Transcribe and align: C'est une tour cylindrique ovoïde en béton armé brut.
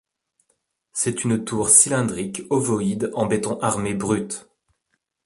C'est 0.93 1.25
une 1.25 1.43
tour 1.45 1.69
cylindrique 1.69 2.41
ovoïde 2.49 3.11
en 3.13 3.27
béton 3.27 3.59
armé 3.59 3.93
brut. 3.93 4.49